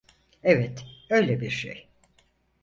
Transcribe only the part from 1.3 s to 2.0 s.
bir şey.